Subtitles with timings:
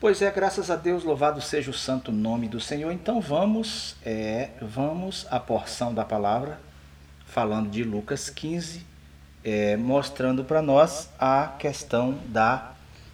[0.00, 2.90] Pois é, graças a Deus, louvado seja o santo nome do Senhor.
[2.90, 6.58] Então vamos, é, vamos à porção da palavra,
[7.26, 8.86] falando de Lucas 15,
[9.44, 12.72] é, mostrando para nós a questão da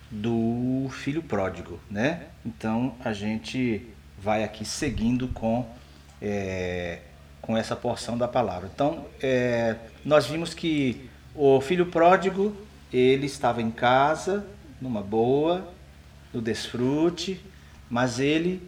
[0.09, 2.27] do filho pródigo, né?
[2.45, 3.85] Então a gente
[4.17, 5.67] vai aqui seguindo com
[6.23, 7.01] é,
[7.43, 8.71] com essa porção da palavra.
[8.73, 9.75] Então é,
[10.05, 12.57] nós vimos que o filho pródigo
[12.93, 14.47] ele estava em casa
[14.81, 15.75] numa boa
[16.37, 17.41] no desfrute,
[17.89, 18.63] mas ele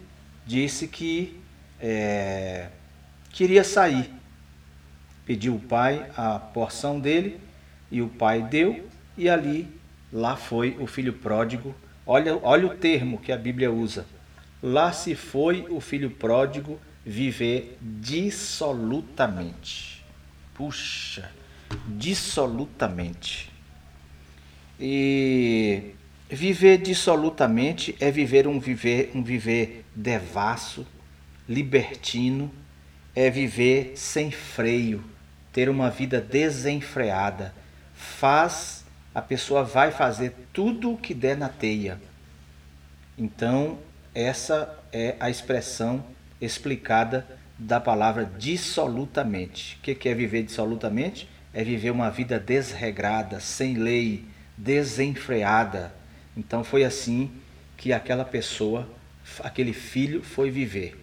[0.45, 1.39] disse que
[1.79, 2.67] é,
[3.31, 4.11] queria sair.
[5.25, 7.39] Pediu o pai a porção dele
[7.91, 9.67] e o pai deu, e ali,
[10.11, 11.75] lá foi o filho pródigo.
[12.05, 14.07] Olha, olha o termo que a Bíblia usa.
[14.63, 20.03] Lá se foi o filho pródigo viver dissolutamente.
[20.55, 21.29] Puxa,
[21.87, 23.51] dissolutamente.
[24.79, 25.93] E
[26.31, 30.85] Viver dissolutamente é viver um viver um viver devasso,
[31.47, 32.53] libertino,
[33.15, 35.03] é viver sem freio,
[35.51, 37.51] ter uma vida desenfreada.
[37.95, 41.99] Faz a pessoa vai fazer tudo o que der na teia.
[43.17, 43.79] Então,
[44.13, 46.05] essa é a expressão
[46.39, 47.25] explicada
[47.57, 49.77] da palavra dissolutamente.
[49.77, 51.27] O que é viver dissolutamente?
[51.51, 55.97] É viver uma vida desregrada, sem lei, desenfreada
[56.39, 57.29] então foi assim
[57.75, 58.87] que aquela pessoa,
[59.41, 60.97] aquele filho foi viver.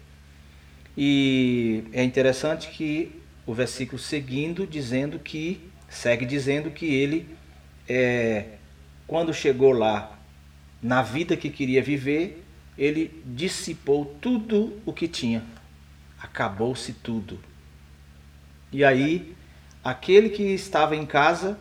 [0.96, 3.12] E é interessante que
[3.44, 7.28] o versículo seguindo dizendo que segue dizendo que ele
[7.86, 8.46] é,
[9.06, 10.18] quando chegou lá
[10.82, 12.42] na vida que queria viver,
[12.78, 15.44] ele dissipou tudo o que tinha.
[16.18, 17.38] Acabou-se tudo.
[18.72, 19.34] E aí,
[19.84, 21.58] aquele que estava em casa,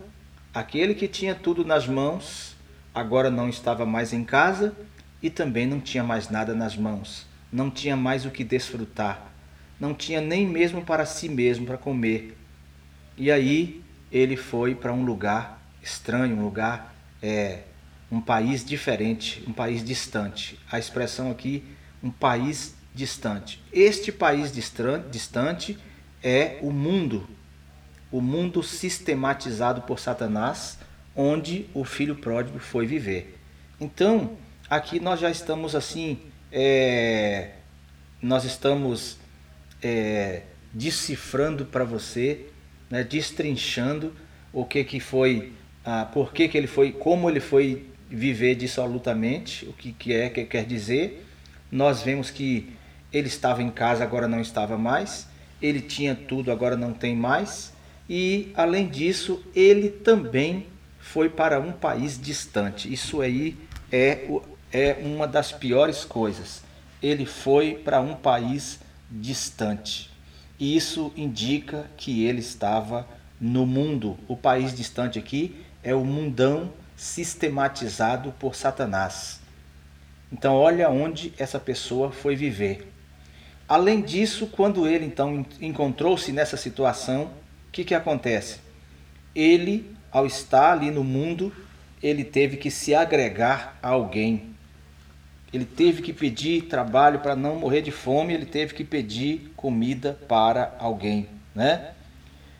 [0.53, 2.54] aquele que tinha tudo nas mãos,
[2.95, 4.73] agora não estava mais em casa
[5.21, 9.33] e também não tinha mais nada nas mãos, não tinha mais o que desfrutar,
[9.77, 12.37] não tinha nem mesmo para si mesmo para comer.
[13.17, 17.63] E aí ele foi para um lugar estranho, um lugar, é,
[18.09, 20.57] um país diferente, um país distante.
[20.71, 21.63] A expressão aqui,
[22.01, 23.61] um país distante.
[23.73, 25.77] Este país distante
[26.23, 27.27] é o mundo,
[28.09, 30.77] o mundo sistematizado por Satanás
[31.15, 33.37] onde o filho pródigo foi viver.
[33.79, 34.37] Então,
[34.69, 36.19] aqui nós já estamos assim,
[36.51, 37.51] é,
[38.21, 39.17] nós estamos
[39.81, 40.41] é,
[40.73, 42.47] decifrando para você,
[42.89, 44.13] né, destrinchando
[44.51, 45.53] o que que foi,
[46.13, 50.45] por que, que ele foi, como ele foi viver dissolutamente, o que, que é que
[50.45, 51.25] quer dizer.
[51.71, 52.73] Nós vemos que
[53.11, 55.27] ele estava em casa, agora não estava mais,
[55.61, 57.73] ele tinha tudo, agora não tem mais,
[58.09, 60.67] e além disso, ele também
[61.05, 62.91] foi para um país distante.
[62.91, 63.55] Isso aí
[63.91, 64.27] é,
[64.73, 66.63] é uma das piores coisas.
[67.01, 68.79] Ele foi para um país
[69.09, 70.09] distante.
[70.59, 73.07] Isso indica que ele estava
[73.39, 74.17] no mundo.
[74.27, 79.39] O país distante aqui é o mundão sistematizado por Satanás.
[80.33, 82.91] Então, olha onde essa pessoa foi viver.
[83.69, 87.25] Além disso, quando ele então encontrou-se nessa situação,
[87.67, 88.59] o que, que acontece?
[89.33, 91.51] Ele ao estar ali no mundo,
[92.01, 94.55] ele teve que se agregar a alguém.
[95.51, 100.17] Ele teve que pedir trabalho para não morrer de fome, ele teve que pedir comida
[100.25, 101.91] para alguém, né?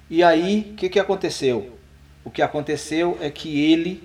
[0.10, 1.80] E aí, o que, que aconteceu?
[2.26, 4.04] O que aconteceu é que ele,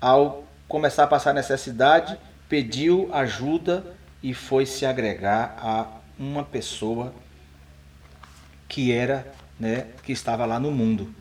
[0.00, 3.84] ao começar a passar necessidade, pediu ajuda
[4.22, 5.86] e foi se agregar a
[6.18, 7.12] uma pessoa
[8.66, 11.14] que era, né, que estava lá no mundo.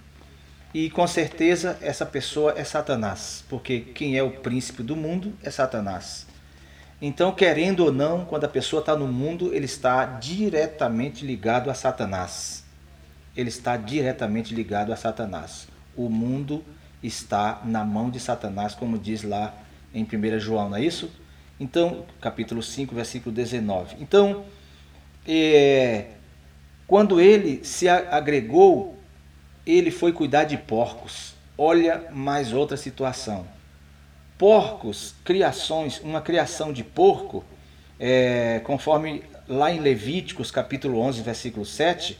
[0.80, 5.50] E com certeza essa pessoa é Satanás, porque quem é o príncipe do mundo é
[5.50, 6.28] Satanás.
[7.02, 11.74] Então, querendo ou não, quando a pessoa está no mundo, ele está diretamente ligado a
[11.74, 12.64] Satanás.
[13.36, 15.68] Ele está diretamente ligado a Satanás.
[15.96, 16.64] O mundo
[17.02, 19.56] está na mão de Satanás, como diz lá
[19.92, 21.10] em 1 João, não é isso?
[21.60, 23.96] Então, capítulo 5, versículo 19.
[24.00, 24.46] Então,
[25.28, 26.10] é,
[26.86, 28.97] quando ele se agregou
[29.68, 31.34] ele foi cuidar de porcos.
[31.58, 33.46] Olha mais outra situação.
[34.38, 37.44] Porcos, criações, uma criação de porco,
[38.00, 42.18] é, conforme lá em Levíticos capítulo 11, versículo 7,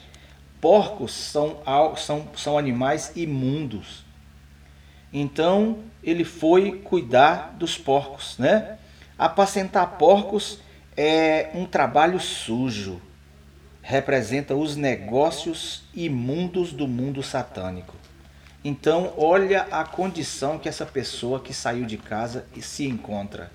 [0.60, 1.62] porcos são,
[1.96, 4.04] são, são animais imundos.
[5.14, 8.78] Então ele foi cuidar dos porcos, né?
[9.18, 10.60] Apacentar porcos
[10.98, 13.02] é um trabalho sujo
[13.88, 17.96] representa os negócios imundos do mundo satânico.
[18.62, 23.50] Então, olha a condição que essa pessoa que saiu de casa se encontra.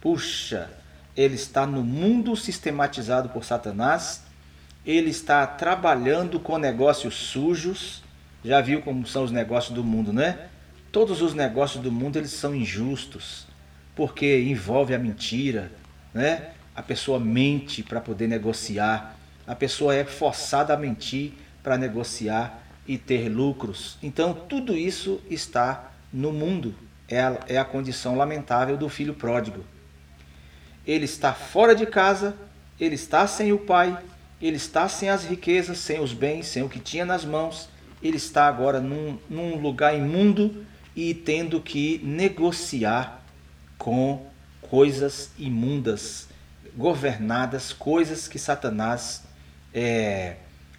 [0.00, 0.70] Puxa,
[1.14, 4.22] ele está no mundo sistematizado por Satanás,
[4.86, 8.02] ele está trabalhando com negócios sujos.
[8.42, 10.48] Já viu como são os negócios do mundo, né?
[10.90, 13.46] Todos os negócios do mundo eles são injustos,
[13.94, 15.70] porque envolve a mentira,
[16.14, 16.52] né?
[16.74, 22.98] A pessoa mente para poder negociar, a pessoa é forçada a mentir para negociar e
[22.98, 23.98] ter lucros.
[24.02, 26.74] Então tudo isso está no mundo.
[27.08, 29.64] É a, é a condição lamentável do filho pródigo.
[30.86, 32.36] Ele está fora de casa,
[32.80, 33.96] ele está sem o pai,
[34.40, 37.68] ele está sem as riquezas, sem os bens, sem o que tinha nas mãos.
[38.02, 43.22] Ele está agora num, num lugar imundo e tendo que negociar
[43.78, 44.26] com
[44.60, 46.28] coisas imundas,
[46.76, 49.22] governadas, coisas que Satanás
[49.74, 50.36] é,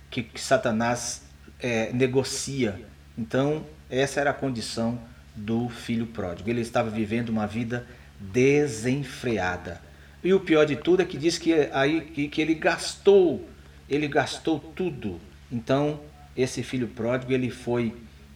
[0.10, 1.24] que, que, Satanás
[1.60, 2.80] é, negocia.
[3.18, 5.00] Então essa era a condição
[5.36, 6.50] do filho pródigo.
[6.50, 7.86] Ele estava vivendo uma vida
[8.20, 9.82] desenfreada.
[10.24, 13.48] E o pior de tudo é que diz que aí que, que ele gastou,
[13.90, 15.20] ele gastou tudo.
[15.52, 16.00] Então
[16.36, 17.94] esse filho pródigo ele foi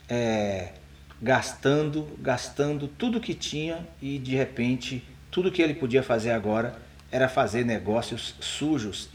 [0.10, 0.74] é,
[1.22, 6.80] gastando, gastando tudo que tinha e de repente tudo que ele podia fazer agora
[7.12, 9.10] era fazer negócios sujos,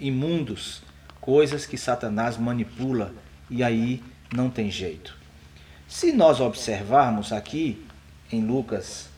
[0.00, 0.82] imundos,
[1.20, 3.12] coisas que Satanás manipula
[3.50, 4.02] e aí
[4.32, 5.16] não tem jeito.
[5.86, 7.84] Se nós observarmos aqui
[8.30, 9.08] em Lucas,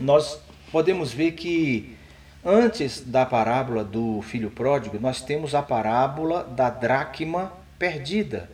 [0.00, 0.40] nós
[0.72, 1.96] podemos ver que
[2.44, 8.50] antes da parábola do filho pródigo, nós temos a parábola da dracma perdida.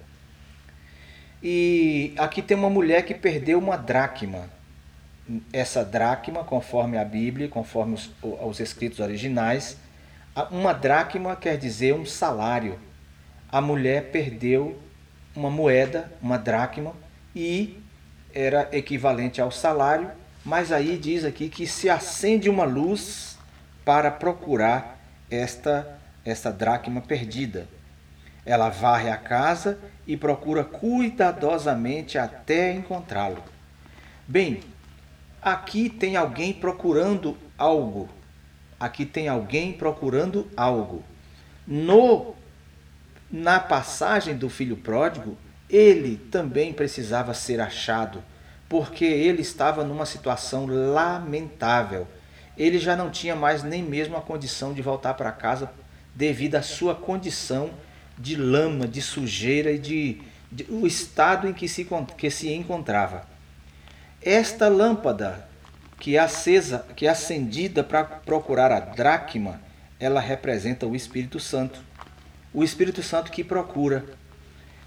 [1.43, 4.51] E aqui tem uma mulher que perdeu uma dracma.
[5.53, 9.79] Essa dracma, conforme a Bíblia, conforme os, os escritos originais,
[10.51, 12.79] uma dracma quer dizer um salário.
[13.51, 14.79] A mulher perdeu
[15.35, 16.95] uma moeda, uma dracma,
[17.35, 17.79] e
[18.33, 20.11] era equivalente ao salário,
[20.45, 23.39] mas aí diz aqui que se acende uma luz
[23.85, 24.99] para procurar
[25.31, 27.67] esta, esta dracma perdida.
[28.45, 33.43] Ela varre a casa e procura cuidadosamente até encontrá-lo.
[34.27, 34.61] Bem,
[35.43, 38.09] aqui tem alguém procurando algo.
[38.81, 41.05] Aqui tem alguém procurando algo.
[41.67, 42.35] No
[43.31, 45.37] na passagem do filho pródigo,
[45.69, 48.25] ele também precisava ser achado,
[48.69, 52.09] porque ele estava numa situação lamentável.
[52.59, 55.71] Ele já não tinha mais nem mesmo a condição de voltar para casa
[56.15, 57.71] devido à sua condição
[58.19, 61.87] de lama, de sujeira e de, de o estado em que se,
[62.17, 63.27] que se encontrava.
[64.21, 65.49] Esta lâmpada
[66.01, 69.61] que é acesa, que é acendida para procurar a dracma,
[70.01, 71.79] ela representa o Espírito Santo.
[72.55, 74.07] O Espírito Santo que procura.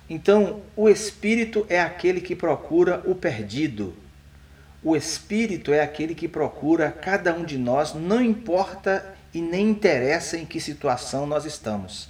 [0.09, 3.95] Então, o Espírito é aquele que procura o perdido.
[4.83, 10.35] O Espírito é aquele que procura cada um de nós, não importa e nem interessa
[10.35, 12.09] em que situação nós estamos.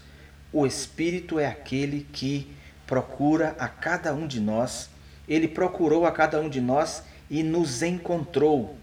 [0.51, 2.47] O Espírito é aquele que
[2.87, 4.89] procura a cada um de nós.
[5.27, 8.77] Ele procurou a cada um de nós e nos encontrou.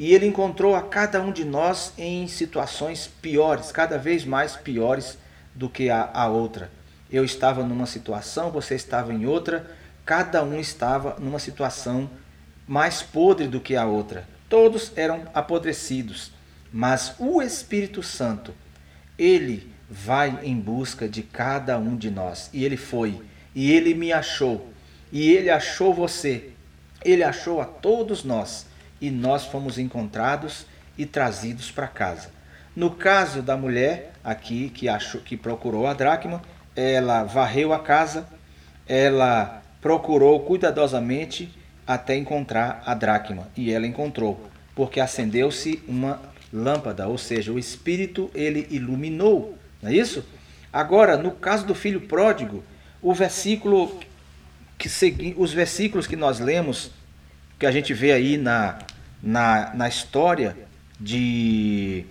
[0.00, 5.18] E ele encontrou a cada um de nós em situações piores, cada vez mais piores
[5.54, 6.70] do que a, a outra.
[7.12, 9.70] Eu estava numa situação, você estava em outra,
[10.06, 12.08] cada um estava numa situação
[12.66, 14.26] mais podre do que a outra.
[14.48, 16.32] Todos eram apodrecidos,
[16.72, 18.54] mas o Espírito Santo,
[19.18, 22.48] ele vai em busca de cada um de nós.
[22.54, 23.20] E ele foi,
[23.54, 24.66] e ele me achou,
[25.12, 26.52] e ele achou você,
[27.04, 28.69] ele achou a todos nós,
[29.00, 30.66] e nós fomos encontrados
[30.96, 32.30] e trazidos para casa.
[32.74, 36.42] No caso da mulher aqui que achou que procurou a dracma,
[36.76, 38.26] ela varreu a casa,
[38.86, 41.52] ela procurou cuidadosamente
[41.86, 46.20] até encontrar a dracma e ela encontrou, porque acendeu-se uma
[46.52, 50.24] lâmpada, ou seja, o espírito ele iluminou não é isso?
[50.72, 52.62] Agora, no caso do filho pródigo,
[53.02, 53.98] o versículo
[54.78, 56.90] que segui, os versículos que nós lemos,
[57.58, 58.78] que a gente vê aí na,
[59.22, 60.56] na, na história
[60.98, 62.04] de,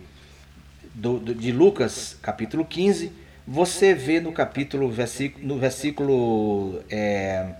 [0.93, 3.11] do, de Lucas, capítulo 15,
[3.47, 7.53] você vê no capítulo, versículo, no versículo, é,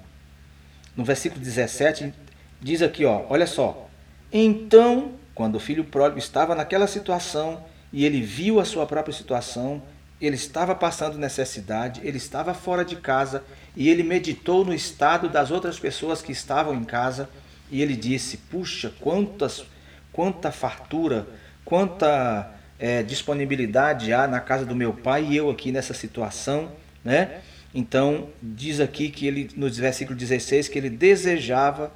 [0.95, 2.13] no versículo 17,
[2.61, 3.89] diz aqui, ó, olha só.
[4.31, 9.81] Então, quando o filho pródigo estava naquela situação e ele viu a sua própria situação,
[10.21, 13.43] ele estava passando necessidade, ele estava fora de casa
[13.75, 17.29] e ele meditou no estado das outras pessoas que estavam em casa
[17.71, 19.65] e ele disse: Puxa, quantas,
[20.11, 21.27] quanta fartura,
[21.63, 26.71] quanta é, disponibilidade há na casa do meu pai e eu aqui nessa situação,
[27.03, 27.41] né?
[27.73, 31.91] Então, diz aqui que ele, no versículo 16, que ele desejava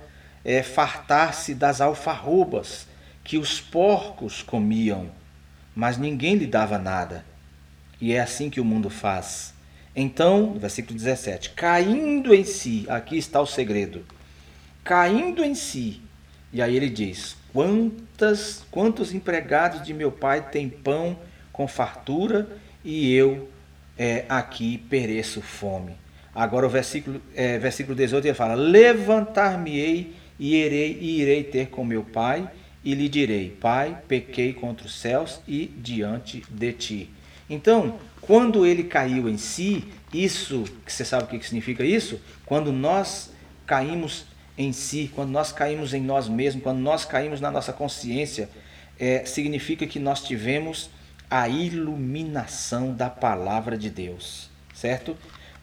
[0.45, 2.87] é, fartar-se das alfarrobas
[3.23, 5.09] que os porcos comiam,
[5.73, 7.25] mas ninguém lhe dava nada.
[7.99, 9.53] E é assim que o mundo faz.
[9.95, 14.05] Então, versículo 17: caindo em si, aqui está o segredo.
[14.83, 16.01] Caindo em si.
[16.51, 21.17] E aí ele diz: Quantas, quantos empregados de meu pai têm pão
[21.51, 22.47] com fartura
[22.83, 23.49] e eu
[23.97, 25.95] é, aqui pereço fome?
[26.35, 31.85] Agora o versículo, é, versículo 18 ele fala: Levantar-me-ei e irei, e irei ter com
[31.85, 32.49] meu pai
[32.83, 37.09] e lhe direi: Pai, pequei contra os céus e diante de ti.
[37.49, 42.19] Então, quando ele caiu em si, isso, que você sabe o que significa isso?
[42.45, 43.31] Quando nós
[43.65, 44.25] caímos
[44.57, 48.49] em si, quando nós caímos em nós mesmos, quando nós caímos na nossa consciência,
[48.99, 50.89] é, significa que nós tivemos
[51.29, 55.17] a iluminação da palavra de Deus, certo?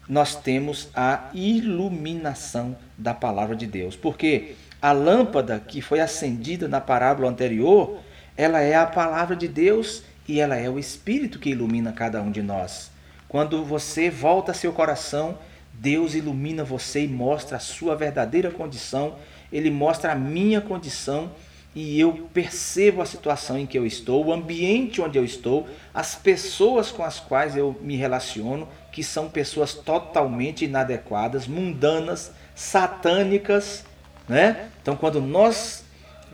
[0.09, 6.81] Nós temos a iluminação da palavra de Deus, porque a lâmpada que foi acendida na
[6.81, 8.01] parábola anterior,
[8.37, 12.31] ela é a palavra de Deus e ela é o Espírito que ilumina cada um
[12.31, 12.91] de nós.
[13.29, 15.39] Quando você volta seu coração
[15.81, 19.17] Deus ilumina você e mostra a sua verdadeira condição,
[19.51, 21.33] ele mostra a minha condição
[21.75, 26.15] e eu percebo a situação em que eu estou, o ambiente onde eu estou, as
[26.15, 33.85] pessoas com as quais eu me relaciono, que são pessoas totalmente inadequadas, mundanas, satânicas,
[34.29, 34.69] né?
[34.83, 35.83] Então, quando nós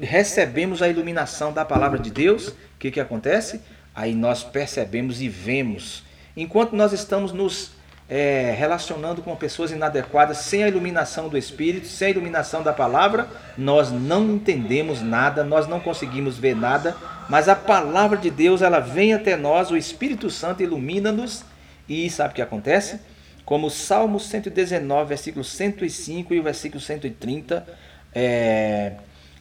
[0.00, 3.61] recebemos a iluminação da palavra de Deus, o que, que acontece?
[3.95, 6.03] Aí nós percebemos e vemos.
[6.37, 7.75] Enquanto nós estamos nos
[8.09, 13.29] é, relacionando com pessoas inadequadas, sem a iluminação do Espírito, sem a iluminação da palavra,
[13.59, 16.97] nós não entendemos nada, nós não conseguimos ver nada,
[17.29, 21.45] mas a palavra de Deus ela vem até nós, o Espírito Santo ilumina-nos
[21.89, 23.01] e sabe o que acontece?
[23.45, 27.67] Como o Salmo 119, versículo 105 e o versículo 130,
[28.15, 28.93] é,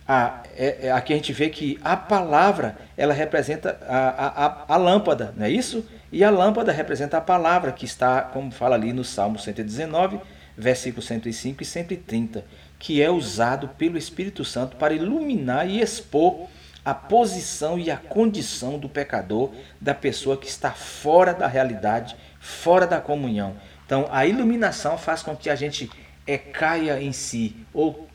[0.08, 4.78] a, é, é, aqui a gente vê que a palavra ela representa a, a, a
[4.78, 5.86] lâmpada, não é isso?
[6.12, 10.20] E a lâmpada representa a palavra que está, como fala ali no Salmo 119,
[10.58, 12.46] versículo 105 e 130,
[12.80, 16.48] que é usado pelo Espírito Santo para iluminar e expor
[16.86, 22.86] a posição e a condição do pecador, da pessoa que está fora da realidade, fora
[22.86, 23.56] da comunhão.
[23.86, 25.90] Então, a iluminação faz com que a gente
[26.28, 28.08] é, caia em si, ou,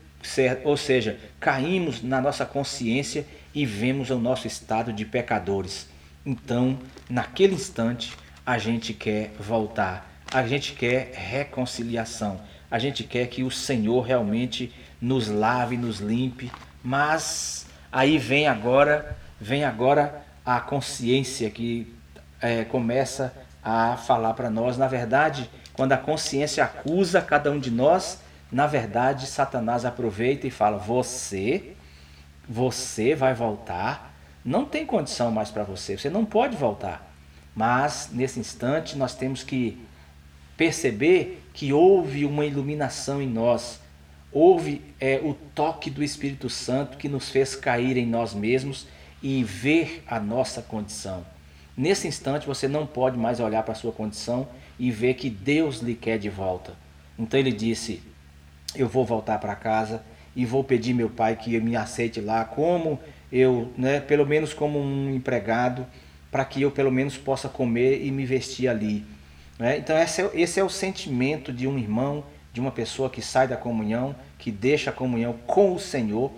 [0.63, 5.87] ou seja, caímos na nossa consciência e vemos o nosso estado de pecadores.
[6.25, 6.79] Então,
[7.11, 8.15] naquele instante,
[8.45, 12.39] a gente quer voltar, a gente quer reconciliação,
[12.69, 16.49] a gente quer que o Senhor realmente nos lave, nos limpe,
[16.81, 21.93] mas aí vem agora, vem agora a consciência que
[22.39, 24.77] é, começa a falar para nós.
[24.77, 30.51] Na verdade, quando a consciência acusa cada um de nós, na verdade, Satanás aproveita e
[30.51, 31.73] fala: Você,
[32.47, 34.10] você vai voltar
[34.43, 37.11] não tem condição mais para você, você não pode voltar.
[37.55, 39.77] Mas nesse instante nós temos que
[40.57, 43.79] perceber que houve uma iluminação em nós,
[44.31, 48.87] houve é, o toque do Espírito Santo que nos fez cair em nós mesmos
[49.21, 51.25] e ver a nossa condição.
[51.75, 54.47] Nesse instante você não pode mais olhar para a sua condição
[54.79, 56.73] e ver que Deus lhe quer de volta.
[57.17, 58.01] Então ele disse:
[58.75, 60.03] Eu vou voltar para casa
[60.35, 62.99] e vou pedir meu pai que me aceite lá como
[63.31, 65.85] eu, né, pelo menos como um empregado,
[66.29, 69.05] para que eu pelo menos possa comer e me vestir ali.
[69.57, 69.77] Né?
[69.77, 72.23] Então esse é, esse é o sentimento de um irmão,
[72.53, 76.31] de uma pessoa que sai da comunhão, que deixa a comunhão com o Senhor,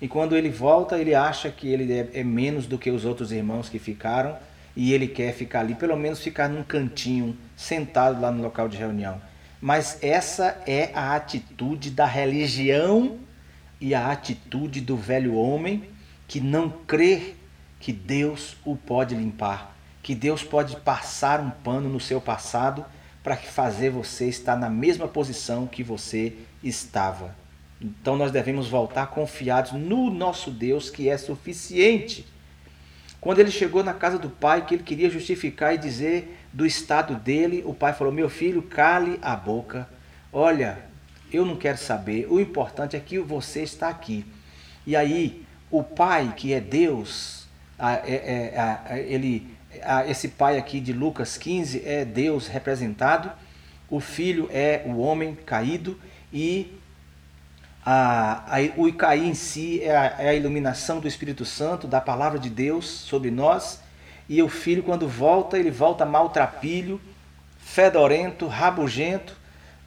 [0.00, 3.32] e quando ele volta, ele acha que ele é, é menos do que os outros
[3.32, 4.36] irmãos que ficaram,
[4.76, 8.76] e ele quer ficar ali, pelo menos ficar num cantinho, sentado lá no local de
[8.76, 9.20] reunião.
[9.60, 13.18] Mas essa é a atitude da religião
[13.80, 15.84] e a atitude do velho homem
[16.26, 17.34] que não crê
[17.80, 22.84] que Deus o pode limpar, que Deus pode passar um pano no seu passado
[23.22, 27.34] para fazer você estar na mesma posição que você estava.
[27.80, 32.26] Então nós devemos voltar confiados no nosso Deus que é suficiente.
[33.20, 37.14] Quando ele chegou na casa do pai, que ele queria justificar e dizer do estado
[37.14, 39.88] dele, o pai falou: Meu filho, cale a boca.
[40.32, 40.78] Olha,
[41.32, 42.26] eu não quero saber.
[42.30, 44.26] O importante é que você está aqui.
[44.86, 47.46] E aí o Pai, que é Deus,
[47.78, 48.12] é,
[48.88, 49.46] é, ele,
[50.06, 53.30] esse Pai aqui de Lucas 15 é Deus representado,
[53.90, 55.98] o Filho é o homem caído
[56.32, 56.78] e
[57.84, 62.00] a, a, o cair em si é a, é a iluminação do Espírito Santo, da
[62.00, 63.80] palavra de Deus sobre nós.
[64.26, 66.98] E o filho, quando volta, ele volta maltrapilho,
[67.58, 69.36] fedorento, rabugento.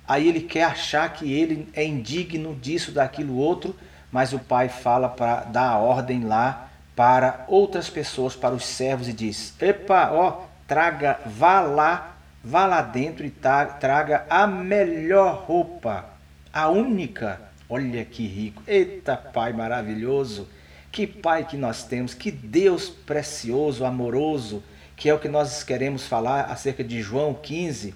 [0.07, 3.75] Aí ele quer achar que ele é indigno disso, daquilo, outro
[4.11, 9.07] mas o pai fala para dar a ordem lá para outras pessoas, para os servos,
[9.07, 16.05] e diz: Epa, ó, traga, vá lá, vá lá dentro e traga a melhor roupa,
[16.51, 17.39] a única.
[17.69, 18.63] Olha que rico.
[18.65, 20.47] Eita, Pai maravilhoso.
[20.91, 24.63] Que Pai que nós temos, que Deus precioso, amoroso,
[24.95, 27.93] que é o que nós queremos falar acerca de João 15,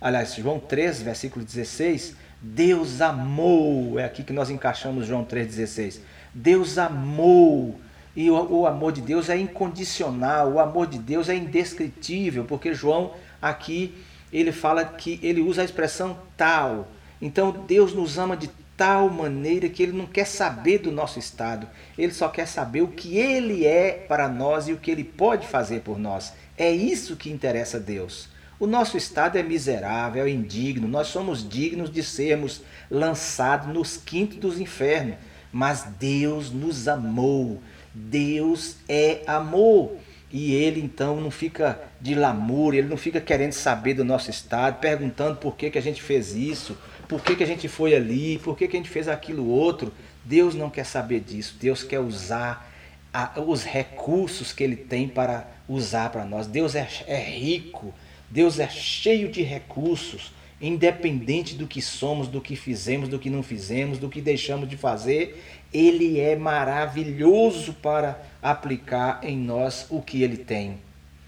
[0.00, 2.14] aliás, João 3, versículo 16.
[2.40, 6.00] Deus amou, é aqui que nós encaixamos João 3,16.
[6.32, 7.80] Deus amou
[8.14, 12.72] e o, o, amor de Deus é incondicional, o amor de Deus é indescritível, porque
[12.72, 13.94] João aqui
[14.32, 16.88] ele fala que ele usa a expressão tal.
[17.20, 21.68] Então Deus nos ama de tal maneira que ele não quer saber do nosso estado,
[21.96, 25.48] ele só quer saber o que ele é para nós e o que ele pode
[25.48, 26.32] fazer por nós.
[26.56, 28.28] É isso que interessa a Deus.
[28.58, 34.38] O nosso estado é miserável, é indigno, nós somos dignos de sermos lançados nos quintos
[34.38, 35.16] dos infernos,
[35.52, 37.60] mas Deus nos amou
[37.98, 39.96] Deus é amor.
[40.30, 44.78] E ele então não fica de lamúria, ele não fica querendo saber do nosso estado,
[44.78, 46.76] perguntando por que, que a gente fez isso,
[47.08, 49.92] por que, que a gente foi ali, por que, que a gente fez aquilo outro.
[50.24, 51.56] Deus não quer saber disso.
[51.58, 52.70] Deus quer usar
[53.12, 56.46] a, os recursos que ele tem para usar para nós.
[56.46, 57.94] Deus é, é rico,
[58.30, 63.42] Deus é cheio de recursos independente do que somos, do que fizemos, do que não
[63.42, 65.42] fizemos, do que deixamos de fazer,
[65.72, 70.78] ele é maravilhoso para aplicar em nós o que ele tem.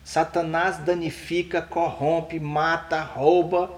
[0.02, 3.70] Satanás danifica, corrompe, mata, rouba,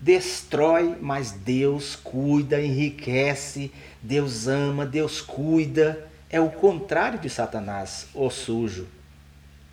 [0.00, 3.70] destrói, mas Deus cuida, enriquece,
[4.02, 6.08] Deus ama, Deus cuida.
[6.28, 8.88] É o contrário de Satanás, o sujo.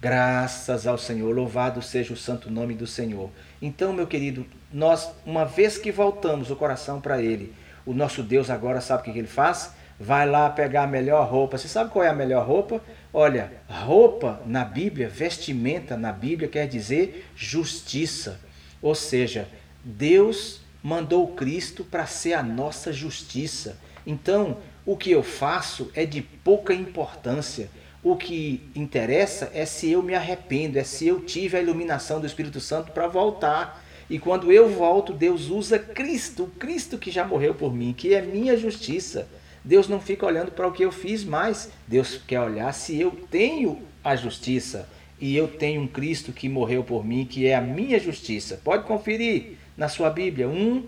[0.04, 3.30] Graças ao Senhor, louvado seja o santo nome do Senhor.
[3.62, 7.54] Então, meu querido, nós, uma vez que voltamos o coração para Ele,
[7.86, 9.74] o nosso Deus agora sabe o que ele faz?
[9.98, 11.58] Vai lá pegar a melhor roupa.
[11.58, 12.84] Você sabe qual é a melhor roupa?
[13.14, 18.42] Olha, roupa na Bíblia, vestimenta na Bíblia quer dizer justiça.
[18.82, 19.48] Ou seja,
[19.86, 23.78] Deus mandou Cristo para ser a nossa justiça.
[24.06, 27.70] Então, o que eu faço é de pouca importância.
[28.04, 32.28] O que interessa é se eu me arrependo, é se eu tive a iluminação do
[32.28, 33.82] Espírito Santo para voltar.
[34.10, 38.14] E quando eu volto, Deus usa Cristo, o Cristo que já morreu por mim, que
[38.14, 39.26] é minha justiça.
[39.64, 41.72] Deus não fica olhando para o que eu fiz mais.
[41.88, 46.84] Deus quer olhar se eu tenho a justiça e eu tenho um Cristo que morreu
[46.84, 48.60] por mim, que é a minha justiça.
[48.62, 50.86] Pode conferir na sua Bíblia, 1, 1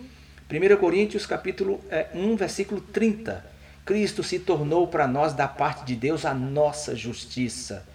[0.77, 1.79] Coríntios capítulo
[2.13, 3.54] 1, é, versículo 30.
[3.85, 7.85] Cristo se tornou para nós, da parte de Deus, a nossa justiça.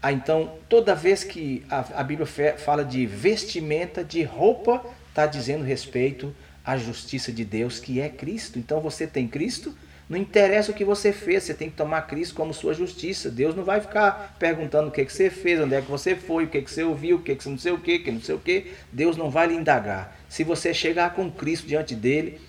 [0.00, 2.26] Ah, então, toda vez que a, a Bíblia
[2.56, 8.58] fala de vestimenta, de roupa, está dizendo respeito à justiça de Deus, que é Cristo.
[8.58, 9.76] Então, você tem Cristo,
[10.08, 13.30] não interessa o que você fez, você tem que tomar Cristo como sua justiça.
[13.30, 16.44] Deus não vai ficar perguntando o que, que você fez, onde é que você foi,
[16.44, 18.20] o que, que você ouviu, o que, que você não sei o que, que não
[18.20, 18.72] sei o que.
[18.92, 20.16] Deus não vai lhe indagar.
[20.28, 22.40] Se você chegar com Cristo diante dele,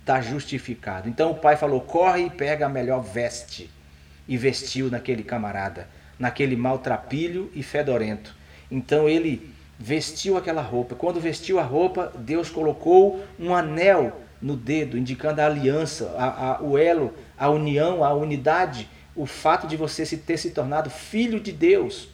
[0.00, 1.08] está justificado.
[1.08, 3.70] Então o pai falou: corre e pega a melhor veste.
[4.28, 8.34] E vestiu naquele camarada, naquele maltrapilho e fedorento.
[8.70, 10.94] Então ele vestiu aquela roupa.
[10.94, 16.62] Quando vestiu a roupa, Deus colocou um anel no dedo, indicando a aliança, a, a,
[16.62, 21.40] o elo, a união, a unidade, o fato de você se ter se tornado filho
[21.40, 22.08] de Deus.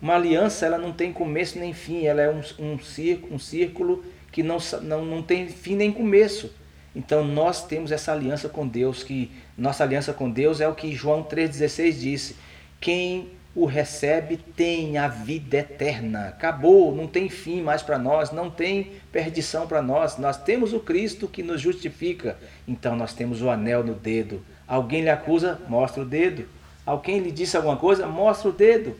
[0.00, 4.04] Uma aliança ela não tem começo nem fim, ela é um, um, círculo, um círculo
[4.30, 6.52] que não, não, não tem fim nem começo.
[6.96, 10.94] Então nós temos essa aliança com Deus, que nossa aliança com Deus é o que
[10.94, 12.36] João 3,16 disse.
[12.80, 16.28] Quem o recebe tem a vida eterna.
[16.28, 20.16] Acabou, não tem fim mais para nós, não tem perdição para nós.
[20.16, 22.38] Nós temos o Cristo que nos justifica.
[22.66, 24.42] Então nós temos o anel no dedo.
[24.66, 26.48] Alguém lhe acusa, mostra o dedo.
[26.86, 28.96] Alguém lhe disse alguma coisa, mostra o dedo.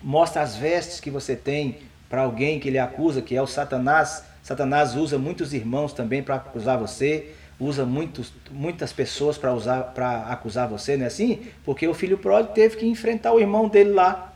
[0.00, 1.78] Mostra as vestes que você tem
[2.08, 4.24] para alguém que lhe acusa, que é o Satanás.
[4.48, 10.66] Satanás usa muitos irmãos também para acusar você, usa muitos, muitas pessoas para para acusar
[10.66, 11.40] você, não é assim?
[11.66, 14.32] Porque o filho pródigo teve que enfrentar o irmão dele lá.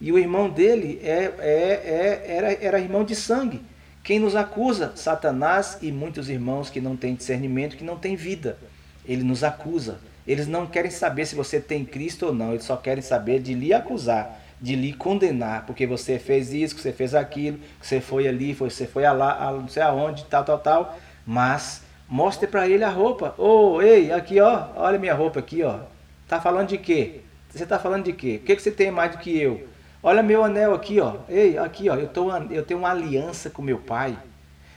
[0.00, 3.62] E o irmão dele é, é, é, era, era irmão de sangue.
[4.02, 4.90] Quem nos acusa?
[4.96, 8.58] Satanás e muitos irmãos que não têm discernimento, que não têm vida.
[9.04, 10.00] Ele nos acusa.
[10.26, 13.54] Eles não querem saber se você tem Cristo ou não, eles só querem saber de
[13.54, 18.00] lhe acusar de lhe condenar, porque você fez isso, que você fez aquilo, que você
[18.00, 20.98] foi ali, você foi lá, não sei aonde, tal, tal, tal.
[21.26, 23.34] Mas mostre para ele a roupa.
[23.36, 25.80] Ô, oh, ei, aqui ó, olha minha roupa aqui ó.
[26.26, 27.20] Tá falando de quê?
[27.50, 28.40] Você está falando de quê?
[28.42, 29.66] O que, que você tem mais do que eu?
[30.02, 31.16] Olha meu anel aqui ó.
[31.28, 34.16] Ei, aqui ó, eu, tô, eu tenho uma aliança com meu pai.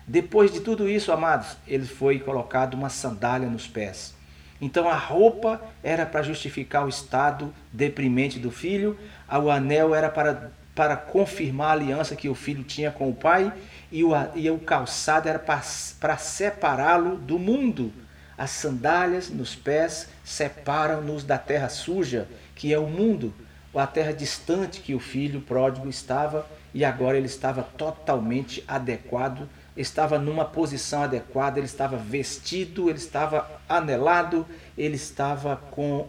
[0.07, 4.15] Depois de tudo isso, amados, ele foi colocado uma sandália nos pés.
[4.61, 8.97] Então a roupa era para justificar o estado deprimente do filho,
[9.31, 13.53] o anel era para, para confirmar a aliança que o filho tinha com o pai,
[13.91, 15.61] e o, e o calçado era para,
[15.99, 17.91] para separá-lo do mundo.
[18.37, 23.33] As sandálias nos pés separam-nos da terra suja, que é o mundo,
[23.73, 29.47] a terra distante que o filho pródigo estava, e agora ele estava totalmente adequado
[29.81, 34.45] estava numa posição adequada, ele estava vestido, ele estava anelado,
[34.77, 36.05] ele estava com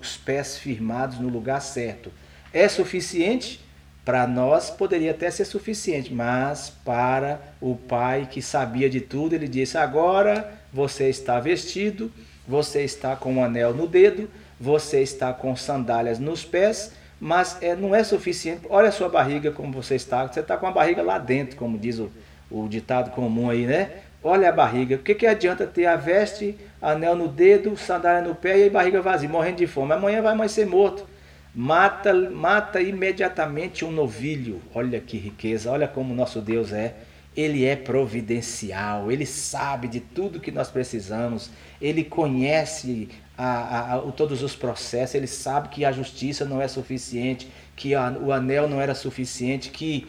[0.00, 2.10] os pés firmados no lugar certo.
[2.52, 3.60] É suficiente?
[4.04, 9.46] Para nós poderia até ser suficiente, mas para o pai que sabia de tudo, ele
[9.46, 12.10] disse: agora você está vestido,
[12.46, 17.76] você está com um anel no dedo, você está com sandálias nos pés, mas é,
[17.76, 18.66] não é suficiente.
[18.68, 20.26] Olha a sua barriga como você está.
[20.26, 22.10] Você está com a barriga lá dentro, como diz o,
[22.52, 23.90] o ditado comum aí, né?
[24.22, 24.96] Olha a barriga.
[24.96, 28.70] O que, que adianta ter a veste, anel no dedo, sandália no pé e a
[28.70, 29.92] barriga vazia, morrendo de fome?
[29.92, 31.06] Amanhã vai mais ser morto.
[31.54, 34.62] Mata, mata imediatamente um novilho.
[34.74, 36.94] Olha que riqueza, olha como nosso Deus é.
[37.34, 43.98] Ele é providencial, ele sabe de tudo que nós precisamos, ele conhece a, a, a,
[44.12, 48.82] todos os processos, ele sabe que a justiça não é suficiente, que o anel não
[48.82, 50.06] era suficiente, que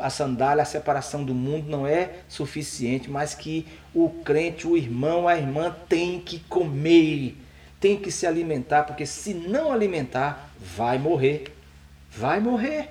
[0.00, 5.26] a sandália, a separação do mundo não é suficiente, mas que o crente, o irmão,
[5.26, 7.36] a irmã tem que comer,
[7.80, 11.54] tem que se alimentar, porque se não alimentar, vai morrer.
[12.10, 12.90] Vai morrer.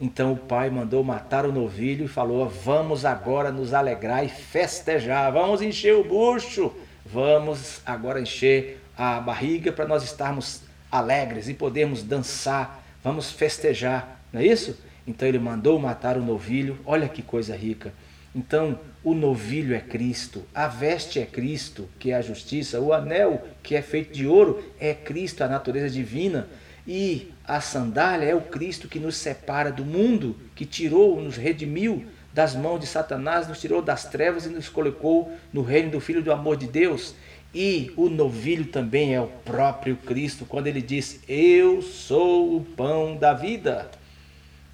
[0.00, 5.32] Então o pai mandou matar o novilho e falou: Vamos agora nos alegrar e festejar,
[5.32, 6.72] vamos encher o bucho,
[7.04, 14.40] vamos agora encher a barriga para nós estarmos alegres e podermos dançar, vamos festejar, não
[14.40, 14.76] é isso?
[15.06, 17.92] Então ele mandou matar o novilho, olha que coisa rica.
[18.34, 23.46] Então o novilho é Cristo, a veste é Cristo, que é a justiça, o anel,
[23.62, 26.48] que é feito de ouro, é Cristo, a natureza divina,
[26.86, 32.04] e a sandália é o Cristo que nos separa do mundo, que tirou, nos redimiu
[32.32, 36.22] das mãos de Satanás, nos tirou das trevas e nos colocou no reino do Filho
[36.22, 37.14] do amor de Deus.
[37.54, 43.16] E o novilho também é o próprio Cristo, quando ele diz: Eu sou o pão
[43.16, 43.88] da vida.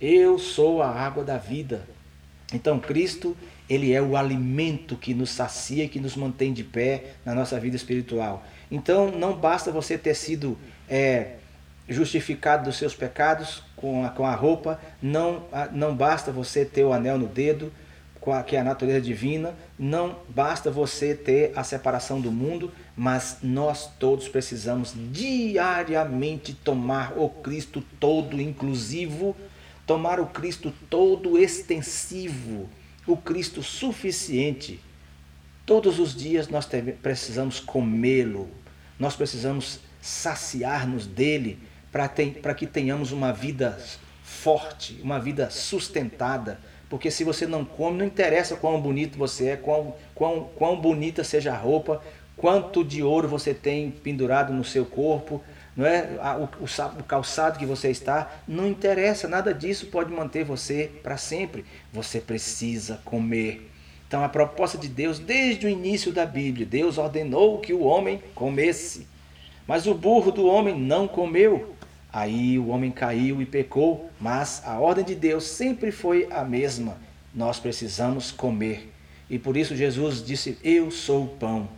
[0.01, 1.87] Eu sou a água da vida.
[2.55, 3.37] Então, Cristo,
[3.69, 7.61] ele é o alimento que nos sacia e que nos mantém de pé na nossa
[7.61, 8.45] vida espiritual.
[8.71, 10.57] Então, não basta você ter sido
[10.89, 11.35] é,
[11.87, 16.93] justificado dos seus pecados com a, com a roupa, não, não basta você ter o
[16.93, 17.71] anel no dedo,
[18.47, 23.91] que é a natureza divina, não basta você ter a separação do mundo, mas nós
[23.99, 29.35] todos precisamos diariamente tomar o Cristo todo inclusivo
[29.91, 32.71] tomar o Cristo todo extensivo,
[33.05, 34.79] o Cristo suficiente.
[35.67, 36.65] Todos os dias nós
[37.03, 38.49] precisamos comê-lo,
[39.01, 41.59] nós precisamos saciar-nos dele
[41.91, 43.85] para que tenhamos uma vida
[44.23, 46.61] forte, uma vida sustentada.
[46.89, 51.25] Porque se você não come, não interessa quão bonito você é, quão, quão, quão bonita
[51.25, 52.01] seja a roupa,
[52.37, 55.43] quanto de ouro você tem pendurado no seu corpo,
[55.77, 60.45] não é o, o, o calçado que você está, não interessa, nada disso pode manter
[60.45, 61.65] você para sempre.
[61.93, 63.71] Você precisa comer.
[64.07, 68.21] Então a proposta de Deus, desde o início da Bíblia, Deus ordenou que o homem
[68.35, 69.07] comesse.
[69.67, 71.77] Mas o burro do homem não comeu.
[72.13, 76.99] Aí o homem caiu e pecou, mas a ordem de Deus sempre foi a mesma.
[77.33, 78.93] Nós precisamos comer.
[79.31, 81.69] E por isso Jesus disse: Eu sou o pão.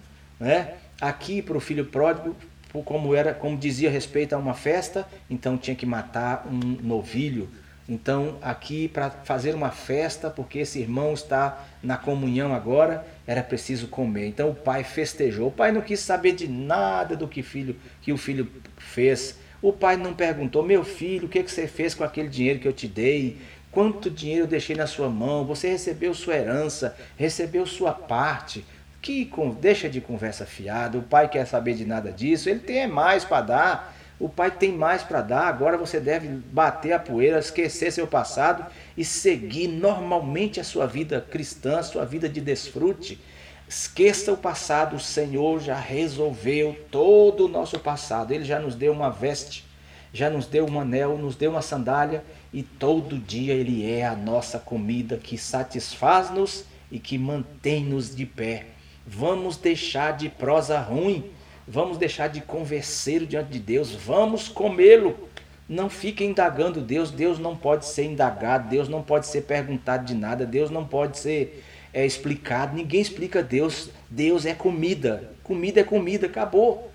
[0.40, 0.72] Né?
[0.98, 2.34] Aqui para o filho pródigo
[2.80, 7.48] como era, como dizia respeito a uma festa, então tinha que matar um novilho.
[7.88, 13.88] Então, aqui para fazer uma festa, porque esse irmão está na comunhão agora, era preciso
[13.88, 14.28] comer.
[14.28, 15.48] Então o pai festejou.
[15.48, 19.38] O pai não quis saber de nada do que filho que o filho fez.
[19.60, 22.68] O pai não perguntou: "Meu filho, o que que você fez com aquele dinheiro que
[22.68, 23.38] eu te dei?
[23.70, 25.44] Quanto dinheiro eu deixei na sua mão?
[25.46, 28.64] Você recebeu sua herança, recebeu sua parte?"
[29.02, 29.28] Que
[29.60, 33.40] deixa de conversa fiada, o pai quer saber de nada disso, ele tem mais para
[33.40, 38.06] dar, o pai tem mais para dar, agora você deve bater a poeira, esquecer seu
[38.06, 38.64] passado
[38.96, 43.20] e seguir normalmente a sua vida cristã, sua vida de desfrute.
[43.68, 48.92] Esqueça o passado, o Senhor já resolveu todo o nosso passado, ele já nos deu
[48.92, 49.64] uma veste,
[50.12, 54.14] já nos deu um anel, nos deu uma sandália e todo dia ele é a
[54.14, 58.71] nossa comida que satisfaz-nos e que mantém-nos de pé.
[59.06, 61.30] Vamos deixar de prosa ruim,
[61.66, 65.28] vamos deixar de converser diante de Deus, vamos comê-lo.
[65.68, 70.14] Não fique indagando Deus, Deus não pode ser indagado, Deus não pode ser perguntado de
[70.14, 75.84] nada, Deus não pode ser é, explicado, ninguém explica Deus, Deus é comida, comida é
[75.84, 76.90] comida, acabou.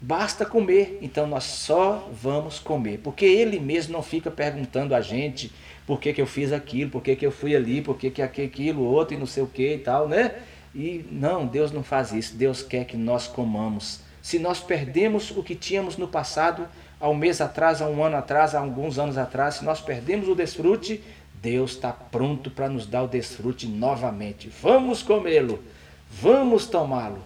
[0.00, 5.52] Basta comer, então nós só vamos comer, porque ele mesmo não fica perguntando a gente
[5.86, 8.22] por que, que eu fiz aquilo, por que, que eu fui ali, por que, que
[8.22, 10.34] aquilo, outro e não sei o que e tal, né?
[10.74, 14.00] E não, Deus não faz isso, Deus quer que nós comamos.
[14.22, 16.66] Se nós perdemos o que tínhamos no passado,
[17.00, 20.28] há um mês atrás, há um ano atrás, há alguns anos atrás, se nós perdemos
[20.28, 21.02] o desfrute,
[21.42, 24.48] Deus está pronto para nos dar o desfrute novamente.
[24.62, 25.60] Vamos comê-lo,
[26.08, 27.18] vamos tomá-lo,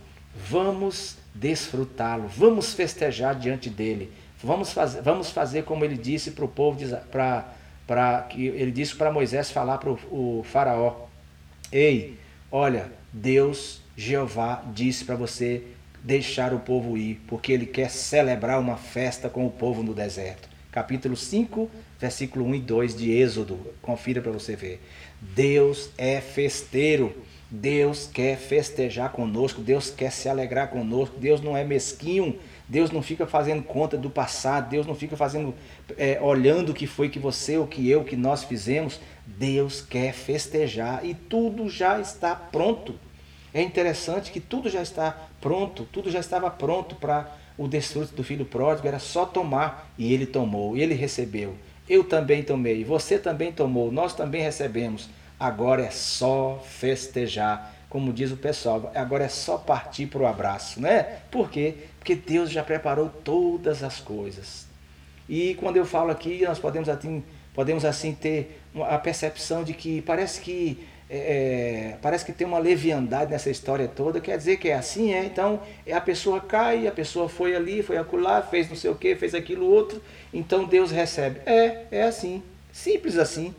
[0.49, 4.11] vamos desfrutá-lo, vamos festejar diante dele.
[4.43, 6.79] Vamos fazer, vamos fazer como ele disse para o povo,
[7.11, 7.53] para
[8.29, 11.07] que ele disse para Moisés falar para o faraó:
[11.71, 12.19] Ei,
[12.51, 15.63] olha, Deus, Jeová, disse para você
[16.03, 20.49] deixar o povo ir, porque ele quer celebrar uma festa com o povo no deserto.
[20.71, 23.59] Capítulo 5, versículo 1 e 2 de Êxodo.
[23.81, 24.81] Confira para você ver.
[25.21, 27.15] Deus é festeiro.
[27.51, 32.37] Deus quer festejar conosco, Deus quer se alegrar conosco, Deus não é mesquinho,
[32.69, 35.55] Deus não fica fazendo conta do passado, Deus não fica fazendo,
[35.97, 39.01] é, olhando o que foi que você, o que eu, o que nós fizemos.
[39.25, 42.95] Deus quer festejar e tudo já está pronto.
[43.55, 48.23] É interessante que tudo já está pronto, tudo já estava pronto para o desfrute do
[48.23, 51.55] filho pródigo, era só tomar e ele tomou, ele recebeu.
[51.89, 55.09] Eu também tomei, você também tomou, nós também recebemos.
[55.39, 57.76] Agora é só festejar.
[57.89, 61.21] Como diz o pessoal, agora é só partir para o abraço, né?
[61.31, 61.75] Por quê?
[61.99, 64.67] Porque Deus já preparou todas as coisas.
[65.29, 67.23] E quando eu falo aqui, nós podemos assim,
[67.55, 72.59] podemos assim ter a percepção de que parece que é, é, parece que tem uma
[72.59, 75.25] leviandade nessa história toda, quer dizer que é assim, é?
[75.25, 79.15] Então a pessoa cai, a pessoa foi ali, foi acolá, fez não sei o que,
[79.15, 80.03] fez aquilo outro,
[80.35, 81.41] então Deus recebe.
[81.47, 83.55] É, é assim, simples assim.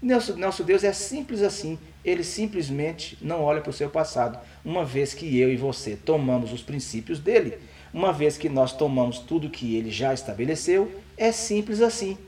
[0.00, 1.78] Nosso, nosso Deus é simples assim.
[2.04, 4.38] Ele simplesmente não olha para o seu passado.
[4.64, 7.58] Uma vez que eu e você tomamos os princípios dele,
[7.92, 12.18] uma vez que nós tomamos tudo que ele já estabeleceu, é simples assim.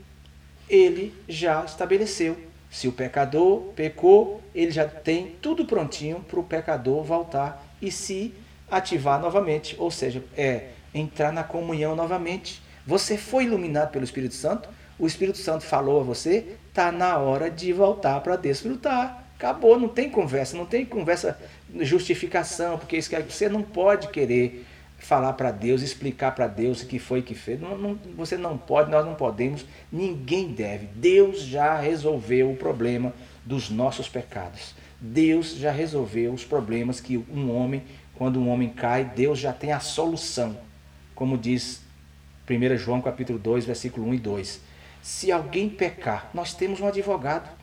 [0.69, 2.37] Ele já estabeleceu.
[2.69, 8.33] Se o pecador pecou, ele já tem tudo prontinho para o pecador voltar e se
[8.69, 12.61] ativar novamente, ou seja, é entrar na comunhão novamente.
[12.85, 17.49] Você foi iluminado pelo Espírito Santo, o Espírito Santo falou a você, está na hora
[17.49, 19.26] de voltar para desfrutar.
[19.37, 21.39] Acabou, não tem conversa, não tem conversa,
[21.81, 24.65] justificação, porque isso que você não pode querer
[24.97, 27.61] falar para Deus, explicar para Deus o que foi que fez.
[27.61, 30.87] Não, não, você não pode, nós não podemos, ninguém deve.
[30.87, 33.13] Deus já resolveu o problema
[33.45, 34.73] dos nossos pecados.
[34.99, 37.83] Deus já resolveu os problemas que um homem,
[38.15, 40.57] quando um homem cai, Deus já tem a solução.
[41.13, 41.81] Como diz
[42.49, 44.61] 1 João capítulo 2, versículo 1 e 2.
[45.03, 47.56] Se alguém pecar, nós temos um advogado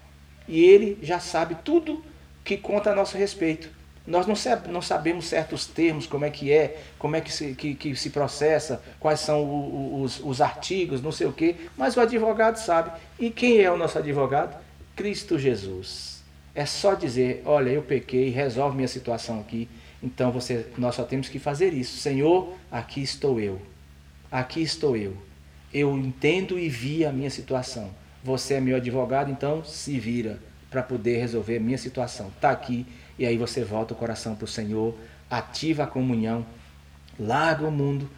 [0.49, 2.05] e ele já sabe tudo
[2.45, 3.69] que conta a nosso respeito.
[4.07, 4.35] Nós não,
[4.71, 8.11] não sabemos certos termos, como é que é, como é que se, que, que se
[8.11, 12.91] processa, quais são os, os artigos, não sei o quê, mas o advogado sabe.
[13.19, 14.63] E quem é o nosso advogado?
[14.95, 16.23] Cristo Jesus.
[16.55, 19.69] É só dizer, olha, eu pequei, resolve minha situação aqui.
[20.03, 21.97] Então você, nós só temos que fazer isso.
[21.97, 23.61] Senhor, aqui estou eu.
[24.31, 25.17] Aqui estou eu
[25.75, 27.91] eu entendo e vi a minha situação.
[28.25, 30.39] Você é meu advogado, então se vira
[30.71, 32.29] para poder resolver a minha situação.
[32.29, 32.87] Está aqui
[33.19, 34.97] e aí você volta o coração para o Senhor,
[35.31, 36.45] ativa a comunhão,
[37.21, 38.11] larga o mundo,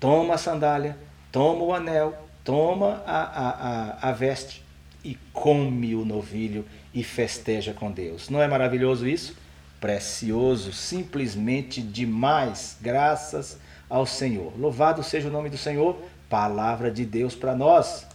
[0.00, 0.96] toma a sandália,
[1.30, 4.64] toma o anel, toma a, a, a, a veste
[5.04, 8.28] e come o novilho e festeja com Deus.
[8.28, 9.36] Não é maravilhoso isso?
[9.78, 14.52] Precioso, simplesmente demais, graças ao Senhor.
[14.58, 15.96] Louvado seja o nome do Senhor
[16.30, 18.06] palavra de Deus para nós.